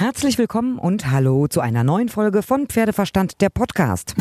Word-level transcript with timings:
Herzlich 0.00 0.38
willkommen 0.38 0.78
und 0.78 1.10
hallo 1.10 1.46
zu 1.46 1.60
einer 1.60 1.84
neuen 1.84 2.08
Folge 2.08 2.40
von 2.40 2.68
Pferdeverstand, 2.68 3.42
der 3.42 3.50
Podcast. 3.50 4.14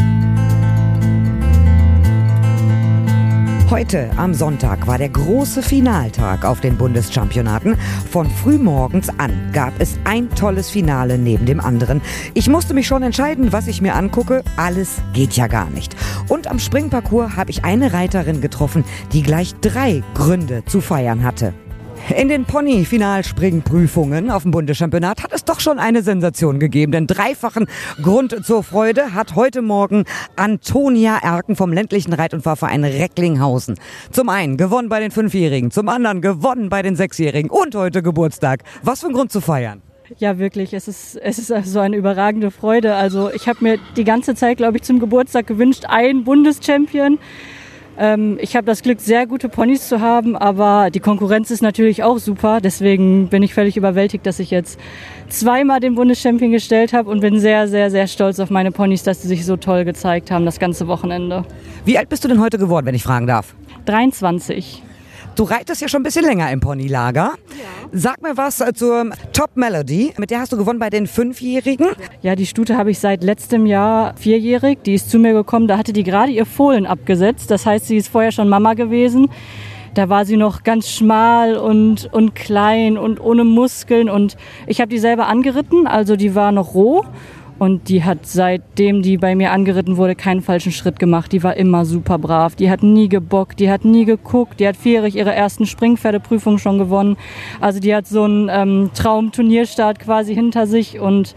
Heute 3.69 4.11
am 4.17 4.33
Sonntag 4.33 4.87
war 4.87 4.97
der 4.97 5.07
große 5.07 5.61
Finaltag 5.61 6.43
auf 6.43 6.59
den 6.59 6.77
Bundeschampionaten. 6.77 7.77
Von 8.11 8.29
frühmorgens 8.29 9.07
an 9.19 9.51
gab 9.53 9.71
es 9.79 9.97
ein 10.03 10.29
tolles 10.31 10.69
Finale 10.69 11.17
neben 11.17 11.45
dem 11.45 11.61
anderen. 11.61 12.01
Ich 12.33 12.49
musste 12.49 12.73
mich 12.73 12.85
schon 12.85 13.01
entscheiden, 13.01 13.53
was 13.53 13.67
ich 13.67 13.81
mir 13.81 13.95
angucke. 13.95 14.43
Alles 14.57 14.97
geht 15.13 15.37
ja 15.37 15.47
gar 15.47 15.69
nicht. 15.69 15.95
Und 16.27 16.47
am 16.47 16.59
Springparcours 16.59 17.37
habe 17.37 17.51
ich 17.51 17.63
eine 17.63 17.93
Reiterin 17.93 18.41
getroffen, 18.41 18.83
die 19.13 19.23
gleich 19.23 19.55
drei 19.61 20.03
Gründe 20.13 20.65
zu 20.65 20.81
feiern 20.81 21.23
hatte. 21.23 21.53
In 22.15 22.27
den 22.27 22.45
Pony-Finalspringprüfungen 22.45 24.31
auf 24.31 24.41
dem 24.41 24.51
Bundeschampionat 24.51 25.23
hat 25.23 25.31
es 25.31 25.45
doch 25.45 25.59
schon 25.59 25.77
eine 25.77 26.01
Sensation 26.01 26.59
gegeben, 26.59 26.91
denn 26.91 27.05
dreifachen 27.05 27.67
Grund 28.01 28.43
zur 28.43 28.63
Freude 28.63 29.13
hat 29.13 29.35
heute 29.35 29.61
Morgen 29.61 30.05
Antonia 30.35 31.19
Erken 31.21 31.55
vom 31.55 31.71
ländlichen 31.71 32.13
Reit- 32.13 32.33
und 32.33 32.41
Fahrverein 32.41 32.83
Recklinghausen. 32.83 33.75
Zum 34.11 34.29
einen 34.29 34.57
gewonnen 34.57 34.89
bei 34.89 34.99
den 34.99 35.11
Fünfjährigen, 35.11 35.69
zum 35.69 35.87
anderen 35.87 36.21
gewonnen 36.21 36.69
bei 36.69 36.81
den 36.81 36.95
Sechsjährigen 36.95 37.51
und 37.51 37.75
heute 37.75 38.01
Geburtstag. 38.01 38.63
Was 38.81 39.01
für 39.01 39.07
ein 39.07 39.13
Grund 39.13 39.31
zu 39.31 39.39
feiern? 39.39 39.83
Ja, 40.17 40.39
wirklich. 40.39 40.73
Es 40.73 40.87
ist, 40.87 41.15
es 41.15 41.37
ist 41.37 41.51
so 41.65 41.79
eine 41.79 41.95
überragende 41.95 42.49
Freude. 42.49 42.95
Also 42.95 43.31
ich 43.31 43.47
habe 43.47 43.63
mir 43.63 43.77
die 43.95 44.03
ganze 44.03 44.33
Zeit, 44.33 44.57
glaube 44.57 44.77
ich, 44.77 44.83
zum 44.83 44.99
Geburtstag 44.99 45.45
gewünscht, 45.45 45.83
ein 45.87 46.23
Bundeschampion. 46.23 47.19
Ähm, 47.99 48.37
ich 48.41 48.55
habe 48.55 48.65
das 48.65 48.81
Glück, 48.81 49.01
sehr 49.01 49.27
gute 49.27 49.49
Ponys 49.49 49.89
zu 49.89 49.99
haben, 49.99 50.37
aber 50.37 50.89
die 50.89 51.01
Konkurrenz 51.01 51.51
ist 51.51 51.61
natürlich 51.61 52.01
auch 52.01 52.17
super. 52.17 52.61
Deswegen 52.61 53.27
bin 53.27 53.43
ich 53.43 53.53
völlig 53.53 53.75
überwältigt, 53.75 54.25
dass 54.25 54.39
ich 54.39 54.51
jetzt 54.51 54.79
zweimal 55.27 55.81
den 55.81 55.95
Bundeschampion 55.95 56.51
gestellt 56.51 56.93
habe 56.93 57.09
und 57.09 57.19
bin 57.19 57.39
sehr, 57.41 57.67
sehr, 57.67 57.91
sehr 57.91 58.07
stolz 58.07 58.39
auf 58.39 58.49
meine 58.49 58.71
Ponys, 58.71 59.03
dass 59.03 59.21
sie 59.21 59.27
sich 59.27 59.45
so 59.45 59.57
toll 59.57 59.83
gezeigt 59.83 60.31
haben 60.31 60.45
das 60.45 60.59
ganze 60.59 60.87
Wochenende. 60.87 61.43
Wie 61.83 61.97
alt 61.97 62.07
bist 62.07 62.23
du 62.23 62.29
denn 62.29 62.39
heute 62.39 62.57
geworden, 62.57 62.85
wenn 62.85 62.95
ich 62.95 63.03
fragen 63.03 63.27
darf? 63.27 63.53
23. 63.85 64.81
Du 65.39 65.45
reitest 65.45 65.81
ja 65.81 65.87
schon 65.87 66.01
ein 66.01 66.03
bisschen 66.03 66.25
länger 66.25 66.51
im 66.51 66.59
Ponylager. 66.59 67.31
Ja. 67.31 67.89
Sag 67.93 68.21
mir 68.21 68.35
was 68.35 68.61
zur 68.75 69.11
Top 69.31 69.51
Melody. 69.55 70.11
Mit 70.17 70.31
der 70.31 70.41
hast 70.41 70.51
du 70.51 70.57
gewonnen 70.57 70.79
bei 70.79 70.89
den 70.89 71.07
Fünfjährigen. 71.07 71.87
Ja, 72.21 72.35
die 72.35 72.45
Stute 72.45 72.75
habe 72.75 72.91
ich 72.91 72.99
seit 72.99 73.23
letztem 73.23 73.65
Jahr 73.65 74.17
vierjährig. 74.17 74.79
Die 74.85 74.95
ist 74.95 75.09
zu 75.09 75.17
mir 75.17 75.31
gekommen. 75.31 75.69
Da 75.69 75.77
hatte 75.77 75.93
die 75.93 76.03
gerade 76.03 76.33
ihr 76.33 76.45
Fohlen 76.45 76.85
abgesetzt. 76.85 77.49
Das 77.51 77.65
heißt, 77.65 77.87
sie 77.87 77.95
ist 77.95 78.09
vorher 78.09 78.33
schon 78.33 78.49
Mama 78.49 78.73
gewesen. 78.73 79.29
Da 79.93 80.09
war 80.09 80.25
sie 80.25 80.35
noch 80.35 80.63
ganz 80.63 80.89
schmal 80.89 81.55
und, 81.55 82.09
und 82.11 82.35
klein 82.35 82.97
und 82.97 83.21
ohne 83.21 83.45
Muskeln. 83.45 84.09
Und 84.09 84.35
ich 84.67 84.81
habe 84.81 84.89
die 84.89 84.99
selber 84.99 85.27
angeritten. 85.27 85.87
Also 85.87 86.17
die 86.17 86.35
war 86.35 86.51
noch 86.51 86.73
roh. 86.73 87.05
Und 87.59 87.89
die 87.89 88.05
hat 88.05 88.25
seitdem 88.25 89.01
die 89.01 89.17
bei 89.17 89.35
mir 89.35 89.51
angeritten 89.51 89.97
wurde, 89.97 90.15
keinen 90.15 90.41
falschen 90.41 90.71
Schritt 90.71 90.97
gemacht. 90.97 91.33
Die 91.33 91.43
war 91.43 91.57
immer 91.57 91.83
super 91.83 92.17
brav. 92.17 92.55
Die 92.55 92.71
hat 92.71 92.83
nie 92.83 93.09
gebockt, 93.09 93.59
die 93.59 93.69
hat 93.69 93.83
nie 93.83 94.05
geguckt. 94.05 94.61
Die 94.61 94.67
hat 94.67 94.77
vierjährig 94.77 95.15
ihre 95.17 95.33
ersten 95.33 95.65
Springpferdeprüfungen 95.65 96.57
schon 96.57 96.77
gewonnen. 96.77 97.17
Also 97.59 97.81
die 97.81 97.93
hat 97.93 98.07
so 98.07 98.23
einen 98.23 98.49
ähm, 98.49 98.91
Traumturnierstart 98.93 99.99
quasi 99.99 100.33
hinter 100.33 100.67
sich 100.67 100.99
und 100.99 101.35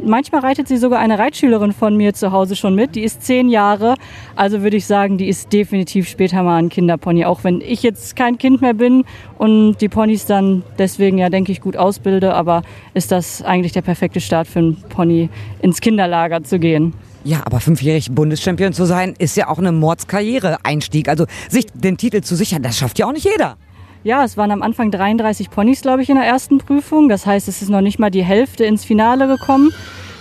Manchmal 0.00 0.42
reitet 0.42 0.68
sie 0.68 0.76
sogar 0.76 1.00
eine 1.00 1.18
Reitschülerin 1.18 1.72
von 1.72 1.96
mir 1.96 2.14
zu 2.14 2.30
Hause 2.30 2.54
schon 2.56 2.74
mit. 2.74 2.94
Die 2.94 3.02
ist 3.02 3.22
zehn 3.22 3.48
Jahre. 3.48 3.94
Also 4.36 4.62
würde 4.62 4.76
ich 4.76 4.86
sagen, 4.86 5.18
die 5.18 5.28
ist 5.28 5.52
definitiv 5.52 6.08
später 6.08 6.42
mal 6.42 6.56
ein 6.56 6.68
Kinderpony. 6.68 7.24
Auch 7.24 7.44
wenn 7.44 7.60
ich 7.60 7.82
jetzt 7.82 8.14
kein 8.14 8.38
Kind 8.38 8.60
mehr 8.60 8.74
bin 8.74 9.04
und 9.38 9.78
die 9.80 9.88
Ponys 9.88 10.26
dann 10.26 10.62
deswegen 10.78 11.18
ja, 11.18 11.30
denke 11.30 11.52
ich, 11.52 11.60
gut 11.60 11.76
ausbilde. 11.76 12.34
Aber 12.34 12.62
ist 12.94 13.10
das 13.10 13.42
eigentlich 13.42 13.72
der 13.72 13.82
perfekte 13.82 14.20
Start 14.20 14.46
für 14.46 14.60
einen 14.60 14.76
Pony, 14.88 15.30
ins 15.62 15.80
Kinderlager 15.80 16.42
zu 16.44 16.58
gehen? 16.58 16.94
Ja, 17.24 17.42
aber 17.44 17.60
fünfjährig 17.60 18.12
Bundeschampion 18.12 18.72
zu 18.72 18.84
sein, 18.84 19.14
ist 19.18 19.36
ja 19.36 19.48
auch 19.48 19.58
eine 19.58 19.72
Mordskarriere-Einstieg. 19.72 21.08
Also 21.08 21.26
sich 21.48 21.66
den 21.74 21.96
Titel 21.96 22.22
zu 22.22 22.36
sichern, 22.36 22.62
das 22.62 22.78
schafft 22.78 22.98
ja 22.98 23.06
auch 23.06 23.12
nicht 23.12 23.26
jeder. 23.26 23.56
Ja, 24.04 24.24
es 24.24 24.36
waren 24.36 24.52
am 24.52 24.62
Anfang 24.62 24.92
33 24.92 25.50
Ponys, 25.50 25.82
glaube 25.82 26.02
ich, 26.02 26.08
in 26.08 26.14
der 26.14 26.24
ersten 26.24 26.58
Prüfung. 26.58 27.08
Das 27.08 27.26
heißt, 27.26 27.48
es 27.48 27.62
ist 27.62 27.68
noch 27.68 27.80
nicht 27.80 27.98
mal 27.98 28.10
die 28.10 28.22
Hälfte 28.22 28.64
ins 28.64 28.84
Finale 28.84 29.26
gekommen. 29.26 29.70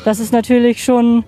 Das 0.03 0.19
ist 0.19 0.33
natürlich 0.33 0.83
schon, 0.83 1.23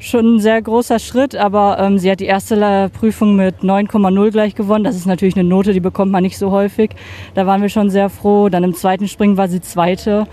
schon 0.00 0.36
ein 0.36 0.40
sehr 0.40 0.60
großer 0.60 0.98
Schritt, 0.98 1.36
aber 1.36 1.78
ähm, 1.78 1.98
sie 1.98 2.10
hat 2.10 2.18
die 2.18 2.26
erste 2.26 2.90
Prüfung 2.92 3.36
mit 3.36 3.60
9,0 3.60 4.30
gleich 4.32 4.56
gewonnen. 4.56 4.82
Das 4.82 4.96
ist 4.96 5.06
natürlich 5.06 5.36
eine 5.36 5.48
Note, 5.48 5.72
die 5.72 5.80
bekommt 5.80 6.10
man 6.10 6.24
nicht 6.24 6.38
so 6.38 6.50
häufig. 6.50 6.90
Da 7.34 7.46
waren 7.46 7.62
wir 7.62 7.68
schon 7.68 7.88
sehr 7.88 8.10
froh. 8.10 8.48
Dann 8.48 8.64
im 8.64 8.74
zweiten 8.74 9.06
Springen 9.06 9.36
war 9.36 9.46
sie 9.46 9.60
Zweite. 9.60 10.26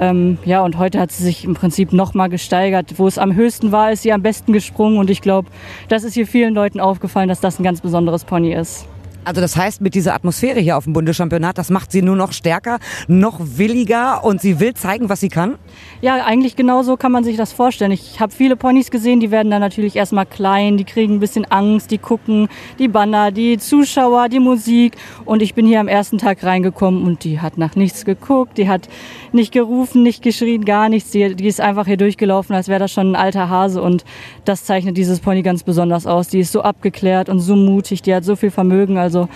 Ähm, 0.00 0.38
ja, 0.44 0.64
und 0.64 0.78
heute 0.78 0.98
hat 0.98 1.12
sie 1.12 1.22
sich 1.22 1.44
im 1.44 1.54
Prinzip 1.54 1.92
nochmal 1.92 2.28
gesteigert. 2.28 2.94
Wo 2.96 3.06
es 3.06 3.18
am 3.18 3.36
höchsten 3.36 3.70
war, 3.70 3.92
ist 3.92 4.02
sie 4.02 4.12
am 4.12 4.22
besten 4.22 4.52
gesprungen. 4.52 4.98
Und 4.98 5.10
ich 5.10 5.20
glaube, 5.20 5.48
das 5.88 6.02
ist 6.02 6.14
hier 6.14 6.26
vielen 6.26 6.54
Leuten 6.54 6.80
aufgefallen, 6.80 7.28
dass 7.28 7.40
das 7.40 7.60
ein 7.60 7.62
ganz 7.62 7.80
besonderes 7.80 8.24
Pony 8.24 8.52
ist. 8.52 8.88
Also 9.24 9.40
das 9.40 9.56
heißt, 9.56 9.80
mit 9.80 9.94
dieser 9.94 10.14
Atmosphäre 10.14 10.60
hier 10.60 10.76
auf 10.76 10.84
dem 10.84 10.92
Bundeschampionat, 10.92 11.56
das 11.56 11.70
macht 11.70 11.90
sie 11.90 12.02
nur 12.02 12.14
noch 12.14 12.32
stärker, 12.32 12.78
noch 13.08 13.40
williger 13.40 14.22
und 14.22 14.40
sie 14.40 14.60
will 14.60 14.74
zeigen, 14.74 15.08
was 15.08 15.20
sie 15.20 15.30
kann? 15.30 15.56
Ja, 16.02 16.16
eigentlich 16.24 16.56
genau 16.56 16.82
so 16.82 16.98
kann 16.98 17.10
man 17.10 17.24
sich 17.24 17.38
das 17.38 17.52
vorstellen. 17.52 17.90
Ich 17.90 18.20
habe 18.20 18.32
viele 18.32 18.56
Ponys 18.56 18.90
gesehen, 18.90 19.20
die 19.20 19.30
werden 19.30 19.50
dann 19.50 19.60
natürlich 19.60 19.96
erstmal 19.96 20.26
klein, 20.26 20.76
die 20.76 20.84
kriegen 20.84 21.14
ein 21.14 21.20
bisschen 21.20 21.46
Angst, 21.46 21.90
die 21.90 21.98
gucken, 21.98 22.48
die 22.78 22.88
Banner, 22.88 23.30
die 23.30 23.56
Zuschauer, 23.56 24.28
die 24.28 24.40
Musik. 24.40 24.96
Und 25.24 25.40
ich 25.40 25.54
bin 25.54 25.66
hier 25.66 25.80
am 25.80 25.88
ersten 25.88 26.18
Tag 26.18 26.44
reingekommen 26.44 27.02
und 27.04 27.24
die 27.24 27.40
hat 27.40 27.56
nach 27.56 27.76
nichts 27.76 28.04
geguckt, 28.04 28.58
die 28.58 28.68
hat 28.68 28.88
nicht 29.32 29.52
gerufen, 29.52 30.02
nicht 30.02 30.22
geschrien, 30.22 30.66
gar 30.66 30.90
nichts. 30.90 31.10
Die, 31.12 31.34
die 31.34 31.46
ist 31.46 31.60
einfach 31.60 31.86
hier 31.86 31.96
durchgelaufen, 31.96 32.54
als 32.54 32.68
wäre 32.68 32.80
das 32.80 32.92
schon 32.92 33.12
ein 33.12 33.16
alter 33.16 33.48
Hase. 33.48 33.80
Und 33.80 34.04
das 34.44 34.64
zeichnet 34.64 34.98
dieses 34.98 35.20
Pony 35.20 35.42
ganz 35.42 35.62
besonders 35.62 36.06
aus. 36.06 36.28
Die 36.28 36.40
ist 36.40 36.52
so 36.52 36.60
abgeklärt 36.60 37.30
und 37.30 37.40
so 37.40 37.56
mutig, 37.56 38.02
die 38.02 38.14
hat 38.14 38.24
so 38.24 38.36
viel 38.36 38.50
Vermögen. 38.50 38.98
Also 38.98 39.13
also 39.14 39.28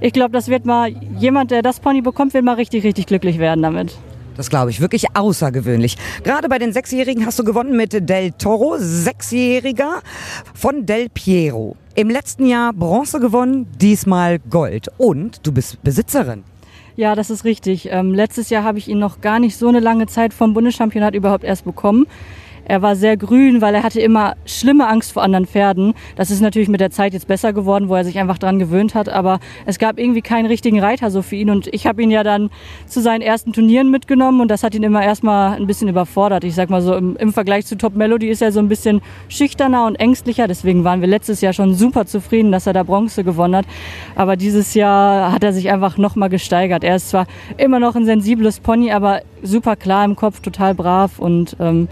ich 0.00 0.12
glaube, 0.12 0.32
das 0.32 0.48
wird 0.48 0.66
mal, 0.66 0.94
jemand, 1.18 1.50
der 1.50 1.62
das 1.62 1.80
Pony 1.80 2.02
bekommt, 2.02 2.34
wird 2.34 2.44
mal 2.44 2.54
richtig, 2.54 2.84
richtig 2.84 3.06
glücklich 3.06 3.38
werden 3.38 3.62
damit. 3.62 3.96
Das 4.36 4.50
glaube 4.50 4.70
ich, 4.70 4.80
wirklich 4.82 5.16
außergewöhnlich. 5.16 5.96
Gerade 6.22 6.48
bei 6.50 6.58
den 6.58 6.74
Sechsjährigen 6.74 7.24
hast 7.24 7.38
du 7.38 7.44
gewonnen 7.44 7.74
mit 7.74 7.92
Del 8.08 8.32
Toro, 8.32 8.76
Sechsjähriger 8.78 10.02
von 10.54 10.84
Del 10.84 11.08
Piero. 11.08 11.76
Im 11.94 12.10
letzten 12.10 12.46
Jahr 12.46 12.74
Bronze 12.74 13.18
gewonnen, 13.18 13.66
diesmal 13.80 14.38
Gold. 14.38 14.88
Und 14.98 15.46
du 15.46 15.52
bist 15.52 15.82
Besitzerin. 15.82 16.44
Ja, 16.96 17.14
das 17.14 17.30
ist 17.30 17.44
richtig. 17.44 17.88
Ähm, 17.90 18.12
letztes 18.12 18.50
Jahr 18.50 18.62
habe 18.62 18.76
ich 18.76 18.88
ihn 18.88 18.98
noch 18.98 19.22
gar 19.22 19.38
nicht 19.38 19.56
so 19.56 19.68
eine 19.68 19.80
lange 19.80 20.06
Zeit 20.06 20.34
vom 20.34 20.52
Bundeschampionat 20.52 21.14
überhaupt 21.14 21.44
erst 21.44 21.64
bekommen. 21.64 22.06
Er 22.68 22.82
war 22.82 22.96
sehr 22.96 23.16
grün, 23.16 23.60
weil 23.60 23.76
er 23.76 23.84
hatte 23.84 24.00
immer 24.00 24.34
schlimme 24.44 24.88
Angst 24.88 25.12
vor 25.12 25.22
anderen 25.22 25.46
Pferden. 25.46 25.94
Das 26.16 26.32
ist 26.32 26.40
natürlich 26.40 26.68
mit 26.68 26.80
der 26.80 26.90
Zeit 26.90 27.12
jetzt 27.12 27.28
besser 27.28 27.52
geworden, 27.52 27.88
wo 27.88 27.94
er 27.94 28.04
sich 28.04 28.18
einfach 28.18 28.38
dran 28.38 28.58
gewöhnt 28.58 28.96
hat. 28.96 29.08
Aber 29.08 29.38
es 29.66 29.78
gab 29.78 30.00
irgendwie 30.00 30.20
keinen 30.20 30.46
richtigen 30.46 30.80
Reiter 30.80 31.12
so 31.12 31.22
für 31.22 31.36
ihn. 31.36 31.48
Und 31.48 31.68
ich 31.72 31.86
habe 31.86 32.02
ihn 32.02 32.10
ja 32.10 32.24
dann 32.24 32.50
zu 32.86 33.00
seinen 33.00 33.20
ersten 33.20 33.52
Turnieren 33.52 33.92
mitgenommen 33.92 34.40
und 34.40 34.50
das 34.50 34.64
hat 34.64 34.74
ihn 34.74 34.82
immer 34.82 35.04
erstmal 35.04 35.56
ein 35.56 35.68
bisschen 35.68 35.88
überfordert. 35.88 36.42
Ich 36.42 36.56
sag 36.56 36.68
mal 36.68 36.82
so, 36.82 36.96
im, 36.96 37.16
im 37.16 37.32
Vergleich 37.32 37.66
zu 37.66 37.78
Top 37.78 37.94
Melody 37.94 38.28
ist 38.28 38.42
er 38.42 38.50
so 38.50 38.58
ein 38.58 38.68
bisschen 38.68 39.00
schüchterner 39.28 39.86
und 39.86 39.94
ängstlicher. 39.94 40.48
Deswegen 40.48 40.82
waren 40.82 41.00
wir 41.00 41.08
letztes 41.08 41.40
Jahr 41.42 41.52
schon 41.52 41.74
super 41.74 42.04
zufrieden, 42.06 42.50
dass 42.50 42.66
er 42.66 42.72
da 42.72 42.82
Bronze 42.82 43.22
gewonnen 43.22 43.54
hat. 43.54 43.66
Aber 44.16 44.34
dieses 44.34 44.74
Jahr 44.74 45.30
hat 45.30 45.44
er 45.44 45.52
sich 45.52 45.70
einfach 45.70 45.98
nochmal 45.98 46.30
gesteigert. 46.30 46.82
Er 46.82 46.96
ist 46.96 47.10
zwar 47.10 47.26
immer 47.58 47.78
noch 47.78 47.94
ein 47.94 48.06
sensibles 48.06 48.58
Pony, 48.58 48.90
aber 48.90 49.20
super 49.44 49.76
klar 49.76 50.04
im 50.04 50.16
Kopf, 50.16 50.40
total 50.40 50.74
brav 50.74 51.20
und 51.20 51.56
ähm, 51.60 51.86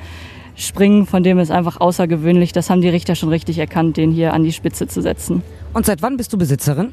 Springen, 0.56 1.06
von 1.06 1.22
dem 1.22 1.38
ist 1.38 1.50
einfach 1.50 1.80
außergewöhnlich. 1.80 2.52
Das 2.52 2.70
haben 2.70 2.80
die 2.80 2.88
Richter 2.88 3.14
schon 3.14 3.28
richtig 3.28 3.58
erkannt, 3.58 3.96
den 3.96 4.12
hier 4.12 4.32
an 4.32 4.44
die 4.44 4.52
Spitze 4.52 4.86
zu 4.86 5.02
setzen. 5.02 5.42
Und 5.72 5.86
seit 5.86 6.02
wann 6.02 6.16
bist 6.16 6.32
du 6.32 6.38
Besitzerin? 6.38 6.92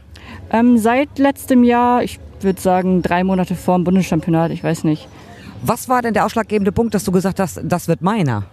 Ähm, 0.52 0.78
seit 0.78 1.20
letztem 1.20 1.64
Jahr, 1.64 2.04
ich 2.04 2.20
würde 2.42 2.60
sagen 2.60 3.02
drei 3.02 3.24
Monate 3.24 3.56
vor 3.56 3.76
dem 3.76 3.84
Bundeschampionat, 3.84 4.52
ich 4.52 4.64
weiß 4.64 4.84
nicht. 4.84 5.08
Was 5.62 5.90
war 5.90 6.02
denn 6.02 6.14
der 6.14 6.26
ausschlaggebende 6.26 6.72
Punkt, 6.72 6.96
dass 6.96 7.04
du 7.04 7.12
gesagt 7.12 7.40
hast, 7.40 7.62
das 7.64 7.88
wird 7.88 8.02
meiner? 8.02 8.46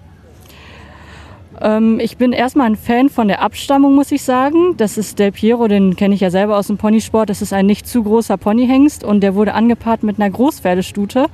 Ähm, 1.61 1.99
ich 2.01 2.17
bin 2.17 2.33
erstmal 2.33 2.67
ein 2.67 2.77
Fan 2.77 3.09
von 3.09 3.29
der 3.29 3.43
Abstammung, 3.43 3.95
muss 3.95 4.13
ich 4.13 4.23
sagen. 4.23 4.77
Das 4.77 4.99
ist 4.99 5.19
Del 5.19 5.33
Piero, 5.33 5.69
den 5.69 5.97
kenne 5.97 6.15
ich 6.15 6.21
ja 6.21 6.31
selber 6.31 6.59
aus 6.59 6.67
dem 6.67 6.77
Ponysport. 6.77 7.31
Das 7.31 7.43
ist 7.43 7.53
ein 7.53 7.67
nicht 7.67 7.87
zu 7.87 8.03
großer 8.03 8.37
Ponyhengst 8.37 9.05
und 9.05 9.21
der 9.21 9.35
wurde 9.35 9.55
angepaart 9.55 10.03
mit 10.03 10.21
einer 10.21 10.31
Großpferdestute 10.31 11.27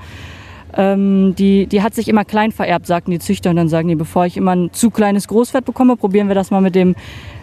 ähm, 0.76 1.34
die, 1.36 1.66
die 1.66 1.82
hat 1.82 1.94
sich 1.94 2.08
immer 2.08 2.24
klein 2.24 2.52
vererbt, 2.52 2.86
sagten 2.86 3.10
die 3.10 3.18
Züchter. 3.18 3.50
Und 3.50 3.56
dann 3.56 3.68
sagen 3.68 3.88
die, 3.88 3.94
bevor 3.94 4.26
ich 4.26 4.36
immer 4.36 4.54
ein 4.54 4.72
zu 4.72 4.90
kleines 4.90 5.28
Großpferd 5.28 5.64
bekomme, 5.64 5.96
probieren 5.96 6.28
wir 6.28 6.34
das 6.34 6.50
mal 6.50 6.60
mit 6.60 6.74
dem, 6.74 6.94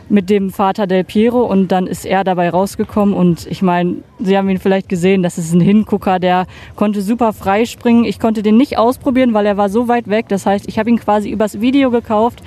mit 0.10 0.30
dem 0.30 0.50
Vater 0.52 0.88
Del 0.88 1.04
Piero. 1.04 1.42
Und 1.44 1.72
dann 1.72 1.88
ist 1.88 2.06
er 2.06 2.24
dabei 2.24 2.50
rausgekommen. 2.50 3.16
Und 3.16 3.48
ich 3.48 3.62
meine, 3.62 3.98
Sie 4.20 4.38
haben 4.38 4.50
ihn 4.50 4.60
vielleicht 4.60 4.90
gesehen, 4.90 5.24
das 5.24 5.38
ist 5.38 5.54
ein 5.54 5.62
Hingucker, 5.62 6.20
der 6.20 6.46
konnte 6.76 7.02
super 7.02 7.34
frei 7.34 7.66
springen. 7.66 8.04
Ich 8.04 8.20
konnte 8.20 8.44
den 8.44 8.58
nicht 8.58 8.78
ausprobieren, 8.78 9.34
weil 9.34 9.46
er 9.46 9.58
war 9.58 9.70
so 9.70 9.88
weit 9.88 10.10
weg. 10.10 10.28
Das 10.30 10.46
heißt, 10.46 10.68
ich 10.68 10.80
habe 10.80 10.90
ihn 10.90 11.00
quasi 11.00 11.30
übers 11.30 11.62
Video 11.62 11.92
gekauft. 11.92 12.42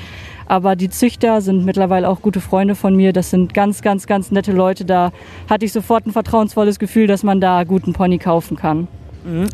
Aber 0.47 0.77
die 0.77 0.91
Züchter 0.91 1.41
sind 1.41 1.65
mittlerweile 1.65 2.07
auch 2.07 2.21
gute 2.21 2.41
Freunde 2.41 2.75
von 2.75 2.95
mir. 2.95 3.15
Das 3.15 3.31
sind 3.31 3.55
ganz, 3.55 3.81
ganz, 3.81 4.07
ganz 4.07 4.31
nette 4.31 4.53
Leute. 4.53 4.85
Da 4.85 5.11
hatte 5.49 5.65
ich 5.65 5.73
sofort 5.73 6.07
ein 6.07 6.13
vertrauensvolles 6.13 6.79
Gefühl, 6.79 7.07
dass 7.07 7.23
man 7.23 7.41
da 7.41 7.65
guten 7.65 7.95
Pony 7.95 8.19
kaufen 8.19 8.57
kann. 8.59 8.87
Mhm. 9.25 9.49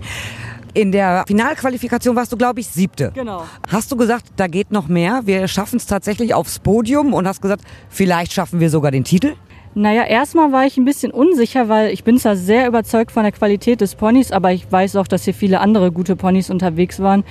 In 0.73 0.93
der 0.93 1.25
Finalqualifikation 1.27 2.15
warst 2.15 2.33
du, 2.33 2.37
glaube 2.37 2.61
ich, 2.61 2.69
siebte. 2.69 3.11
Genau. 3.15 3.45
Hast 3.69 3.91
du 3.91 3.97
gesagt, 3.97 4.27
da 4.37 4.47
geht 4.47 4.71
noch 4.71 4.89
mehr? 4.89 5.23
Wir 5.25 5.49
schaffen 5.49 5.77
es 5.77 5.87
tatsächlich 5.87 6.35
aufs 6.35 6.61
Podium 6.61 7.13
und 7.13 7.27
hast 7.27 7.43
gesagt, 7.43 7.63
vielleicht 7.89 8.33
schaffen 8.33 8.61
wir 8.61 8.71
sogar 8.71 8.91
den 8.91 9.05
Titel? 9.05 9.35
Naja, 9.75 10.03
erstmal 10.03 10.51
war 10.51 10.67
ich 10.67 10.77
ein 10.79 10.85
bisschen 10.85 11.13
unsicher, 11.13 11.69
weil 11.69 11.93
ich 11.93 12.03
bin 12.03 12.19
zwar 12.19 12.35
sehr 12.35 12.67
überzeugt 12.67 13.13
von 13.13 13.23
der 13.23 13.31
Qualität 13.31 13.81
des 13.81 13.95
Ponys, 13.95 14.33
aber 14.33 14.53
ich 14.53 14.71
weiß 14.71 14.97
auch, 14.97 15.07
dass 15.07 15.25
hier 15.25 15.35
viele 15.35 15.61
andere 15.61 15.93
gute 15.93 16.17
Ponys 16.17 16.51
unterwegs 16.51 16.99
waren. 16.99 17.23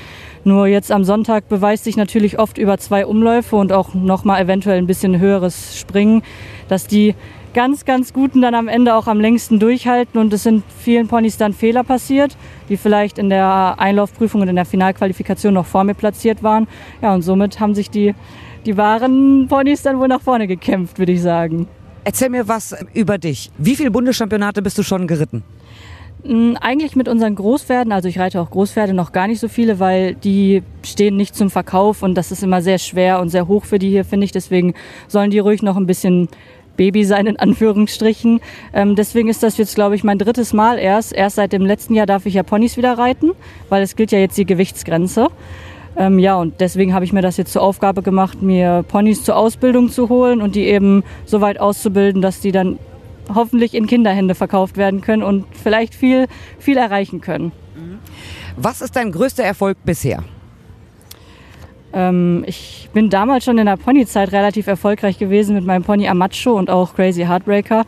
Nur 0.45 0.67
jetzt 0.67 0.89
am 0.89 1.03
Sonntag 1.03 1.49
beweist 1.49 1.83
sich 1.83 1.97
natürlich 1.97 2.39
oft 2.39 2.57
über 2.57 2.77
zwei 2.77 3.05
Umläufe 3.05 3.57
und 3.57 3.73
auch 3.73 3.93
nochmal 3.93 4.41
eventuell 4.41 4.77
ein 4.77 4.87
bisschen 4.87 5.19
höheres 5.19 5.77
Springen, 5.77 6.23
dass 6.69 6.87
die 6.87 7.13
ganz, 7.53 7.85
ganz 7.85 8.13
Guten 8.13 8.41
dann 8.41 8.55
am 8.55 8.67
Ende 8.67 8.95
auch 8.95 9.07
am 9.07 9.19
längsten 9.19 9.59
durchhalten 9.59 10.19
und 10.19 10.33
es 10.33 10.43
sind 10.43 10.63
vielen 10.79 11.07
Ponys 11.07 11.37
dann 11.37 11.53
Fehler 11.53 11.83
passiert, 11.83 12.37
die 12.69 12.77
vielleicht 12.77 13.17
in 13.17 13.29
der 13.29 13.75
Einlaufprüfung 13.77 14.41
und 14.41 14.47
in 14.47 14.55
der 14.55 14.65
Finalqualifikation 14.65 15.53
noch 15.53 15.65
vor 15.65 15.83
mir 15.83 15.93
platziert 15.93 16.43
waren. 16.43 16.67
Ja, 17.01 17.13
und 17.13 17.21
somit 17.21 17.59
haben 17.59 17.75
sich 17.75 17.89
die, 17.89 18.15
die 18.65 18.77
wahren 18.77 19.47
Ponys 19.47 19.81
dann 19.81 19.99
wohl 19.99 20.07
nach 20.07 20.21
vorne 20.21 20.47
gekämpft, 20.47 20.99
würde 20.99 21.11
ich 21.11 21.21
sagen. 21.21 21.67
Erzähl 22.03 22.29
mir 22.29 22.47
was 22.47 22.75
über 22.93 23.17
dich. 23.17 23.51
Wie 23.57 23.75
viele 23.75 23.91
Bundeschampionate 23.91 24.61
bist 24.61 24.77
du 24.77 24.83
schon 24.83 25.07
geritten? 25.07 25.43
Mm, 26.23 26.55
eigentlich 26.59 26.97
mit 26.97 27.07
unseren 27.07 27.35
Großpferden, 27.35 27.93
also 27.93 28.09
ich 28.09 28.19
reite 28.19 28.41
auch 28.41 28.49
Großpferde 28.49 28.93
noch 28.93 29.13
gar 29.13 29.27
nicht 29.27 29.39
so 29.39 29.47
viele, 29.47 29.79
weil 29.79 30.15
die 30.15 30.63
stehen 30.83 31.15
nicht 31.15 31.33
zum 31.33 31.49
Verkauf 31.49 32.03
und 32.03 32.15
das 32.15 32.31
ist 32.31 32.43
immer 32.43 32.61
sehr 32.61 32.77
schwer 32.77 33.21
und 33.21 33.29
sehr 33.29 33.47
hoch 33.47 33.63
für 33.63 33.79
die 33.79 33.89
hier, 33.89 34.03
finde 34.03 34.25
ich. 34.25 34.33
Deswegen 34.33 34.73
sollen 35.07 35.31
die 35.31 35.39
ruhig 35.39 35.61
noch 35.61 35.77
ein 35.77 35.85
bisschen 35.85 36.27
Baby 36.79 37.03
sein, 37.03 37.27
in 37.27 37.37
Anführungsstrichen. 37.37 38.39
Ähm, 38.73 38.95
deswegen 38.95 39.27
ist 39.27 39.43
das 39.43 39.57
jetzt, 39.57 39.75
glaube 39.75 39.95
ich, 39.95 40.05
mein 40.05 40.17
drittes 40.17 40.53
Mal 40.53 40.79
erst. 40.79 41.11
Erst 41.11 41.35
seit 41.35 41.51
dem 41.51 41.65
letzten 41.65 41.93
Jahr 41.93 42.05
darf 42.05 42.25
ich 42.25 42.35
ja 42.35 42.43
Ponys 42.43 42.77
wieder 42.77 42.97
reiten, 42.97 43.31
weil 43.67 43.83
es 43.83 43.97
gilt 43.97 44.13
ja 44.13 44.19
jetzt 44.19 44.37
die 44.37 44.45
Gewichtsgrenze. 44.45 45.27
Ähm, 45.97 46.19
ja, 46.19 46.37
und 46.37 46.61
deswegen 46.61 46.93
habe 46.93 47.03
ich 47.03 47.11
mir 47.11 47.21
das 47.21 47.35
jetzt 47.35 47.51
zur 47.51 47.63
Aufgabe 47.63 48.01
gemacht, 48.01 48.41
mir 48.41 48.85
Ponys 48.87 49.25
zur 49.25 49.35
Ausbildung 49.35 49.89
zu 49.89 50.07
holen 50.07 50.41
und 50.41 50.55
die 50.55 50.67
eben 50.67 51.03
so 51.25 51.41
weit 51.41 51.59
auszubilden, 51.59 52.21
dass 52.21 52.39
die 52.39 52.53
dann 52.53 52.79
hoffentlich 53.35 53.73
in 53.73 53.85
Kinderhände 53.85 54.33
verkauft 54.33 54.77
werden 54.77 55.01
können 55.01 55.21
und 55.21 55.43
vielleicht 55.61 55.93
viel, 55.93 56.27
viel 56.59 56.77
erreichen 56.77 57.19
können. 57.19 57.51
Was 58.55 58.81
ist 58.81 58.95
dein 58.95 59.11
größter 59.11 59.43
Erfolg 59.43 59.77
bisher? 59.83 60.23
Ähm, 61.93 62.43
ich 62.45 62.89
bin 62.93 63.09
damals 63.09 63.45
schon 63.45 63.57
in 63.57 63.65
der 63.65 63.77
Ponyzeit 63.77 64.31
relativ 64.31 64.67
erfolgreich 64.67 65.17
gewesen 65.17 65.55
mit 65.55 65.65
meinem 65.65 65.83
Pony 65.83 66.07
Amacho 66.07 66.53
und 66.53 66.69
auch 66.69 66.95
Crazy 66.95 67.23
Heartbreaker. 67.23 67.85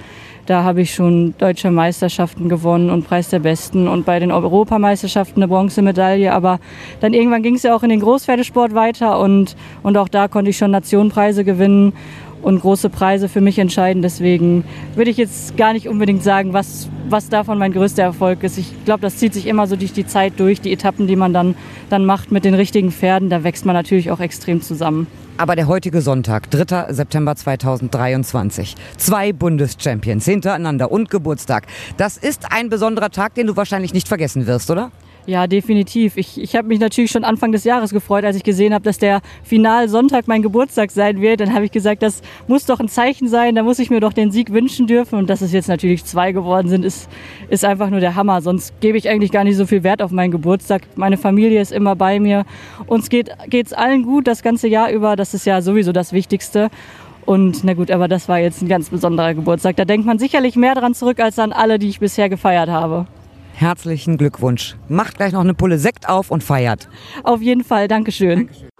Da 0.47 0.63
habe 0.63 0.81
ich 0.81 0.93
schon 0.93 1.35
deutsche 1.37 1.69
Meisterschaften 1.69 2.49
gewonnen 2.49 2.89
und 2.89 3.07
Preis 3.07 3.29
der 3.29 3.39
Besten 3.39 3.87
und 3.87 4.05
bei 4.05 4.19
den 4.19 4.31
Europameisterschaften 4.31 5.41
eine 5.41 5.47
Bronzemedaille. 5.47 6.33
Aber 6.33 6.59
dann 6.99 7.13
irgendwann 7.13 7.43
ging 7.43 7.55
es 7.55 7.63
ja 7.63 7.75
auch 7.75 7.83
in 7.83 7.89
den 7.89 7.99
Großpferdesport 7.99 8.73
weiter 8.73 9.19
und, 9.19 9.55
und 9.83 9.97
auch 9.97 10.07
da 10.07 10.27
konnte 10.27 10.49
ich 10.49 10.57
schon 10.57 10.71
Nationenpreise 10.71 11.43
gewinnen 11.43 11.93
und 12.41 12.59
große 12.59 12.89
Preise 12.89 13.29
für 13.29 13.41
mich 13.41 13.59
entscheiden. 13.59 14.01
Deswegen 14.01 14.63
würde 14.95 15.11
ich 15.11 15.17
jetzt 15.17 15.57
gar 15.57 15.73
nicht 15.73 15.87
unbedingt 15.87 16.23
sagen, 16.23 16.53
was, 16.53 16.89
was 17.09 17.29
davon 17.29 17.57
mein 17.57 17.71
größter 17.71 18.03
Erfolg 18.03 18.43
ist. 18.43 18.57
Ich 18.57 18.73
glaube, 18.85 19.01
das 19.01 19.17
zieht 19.17 19.33
sich 19.33 19.47
immer 19.47 19.67
so 19.67 19.75
durch 19.75 19.93
die 19.93 20.05
Zeit 20.05 20.33
durch, 20.37 20.61
die 20.61 20.71
Etappen, 20.71 21.07
die 21.07 21.15
man 21.15 21.33
dann, 21.33 21.55
dann 21.89 22.05
macht 22.05 22.31
mit 22.31 22.45
den 22.45 22.53
richtigen 22.53 22.91
Pferden. 22.91 23.29
Da 23.29 23.43
wächst 23.43 23.65
man 23.65 23.75
natürlich 23.75 24.11
auch 24.11 24.19
extrem 24.19 24.61
zusammen. 24.61 25.07
Aber 25.37 25.55
der 25.55 25.67
heutige 25.67 26.01
Sonntag, 26.01 26.51
3. 26.51 26.93
September 26.93 27.35
2023. 27.35 28.75
Zwei 28.97 29.33
Bundeschampions 29.33 30.25
hintereinander 30.25 30.91
und 30.91 31.09
Geburtstag. 31.09 31.65
Das 31.97 32.17
ist 32.17 32.51
ein 32.51 32.69
besonderer 32.69 33.09
Tag, 33.09 33.33
den 33.33 33.47
du 33.47 33.55
wahrscheinlich 33.55 33.93
nicht 33.93 34.07
vergessen 34.07 34.45
wirst, 34.45 34.69
oder? 34.69 34.91
Ja, 35.27 35.45
definitiv. 35.45 36.17
Ich, 36.17 36.41
ich 36.41 36.55
habe 36.55 36.67
mich 36.67 36.79
natürlich 36.79 37.11
schon 37.11 37.23
Anfang 37.23 37.51
des 37.51 37.63
Jahres 37.63 37.91
gefreut, 37.91 38.25
als 38.25 38.35
ich 38.35 38.43
gesehen 38.43 38.73
habe, 38.73 38.83
dass 38.83 38.97
der 38.97 39.21
Finalsonntag 39.43 40.27
mein 40.27 40.41
Geburtstag 40.41 40.89
sein 40.89 41.21
wird. 41.21 41.41
Dann 41.41 41.53
habe 41.53 41.65
ich 41.65 41.71
gesagt, 41.71 42.01
das 42.01 42.21
muss 42.47 42.65
doch 42.65 42.79
ein 42.79 42.89
Zeichen 42.89 43.27
sein, 43.27 43.53
da 43.53 43.61
muss 43.61 43.77
ich 43.77 43.91
mir 43.91 43.99
doch 43.99 44.13
den 44.13 44.31
Sieg 44.31 44.51
wünschen 44.51 44.87
dürfen. 44.87 45.19
Und 45.19 45.29
dass 45.29 45.41
es 45.41 45.51
jetzt 45.51 45.69
natürlich 45.69 46.05
zwei 46.05 46.31
geworden 46.31 46.69
sind, 46.69 46.83
ist, 46.83 47.07
ist 47.49 47.63
einfach 47.63 47.91
nur 47.91 47.99
der 47.99 48.15
Hammer. 48.15 48.41
Sonst 48.41 48.73
gebe 48.81 48.97
ich 48.97 49.09
eigentlich 49.09 49.31
gar 49.31 49.43
nicht 49.43 49.57
so 49.57 49.67
viel 49.67 49.83
Wert 49.83 50.01
auf 50.01 50.09
meinen 50.09 50.31
Geburtstag. 50.31 50.83
Meine 50.95 51.17
Familie 51.17 51.61
ist 51.61 51.71
immer 51.71 51.95
bei 51.95 52.19
mir. 52.19 52.43
Uns 52.87 53.09
geht 53.09 53.29
es 53.53 53.73
allen 53.73 54.03
gut 54.03 54.25
das 54.27 54.41
ganze 54.41 54.67
Jahr 54.67 54.91
über. 54.91 55.15
Das 55.15 55.35
ist 55.35 55.45
ja 55.45 55.61
sowieso 55.61 55.91
das 55.91 56.13
Wichtigste. 56.13 56.69
Und 57.27 57.63
na 57.63 57.75
gut, 57.75 57.91
aber 57.91 58.07
das 58.07 58.27
war 58.27 58.39
jetzt 58.39 58.63
ein 58.63 58.67
ganz 58.67 58.89
besonderer 58.89 59.35
Geburtstag. 59.35 59.75
Da 59.75 59.85
denkt 59.85 60.07
man 60.07 60.17
sicherlich 60.17 60.55
mehr 60.55 60.73
dran 60.73 60.95
zurück 60.95 61.19
als 61.19 61.37
an 61.37 61.53
alle, 61.53 61.77
die 61.77 61.89
ich 61.89 61.99
bisher 61.99 62.27
gefeiert 62.27 62.69
habe. 62.69 63.05
Herzlichen 63.53 64.17
Glückwunsch. 64.17 64.75
Macht 64.87 65.17
gleich 65.17 65.33
noch 65.33 65.41
eine 65.41 65.53
Pulle 65.53 65.77
Sekt 65.77 66.09
auf 66.09 66.31
und 66.31 66.43
feiert. 66.43 66.89
Auf 67.23 67.41
jeden 67.41 67.63
Fall, 67.63 67.87
Dankeschön. 67.87 68.47
Dankeschön. 68.47 68.71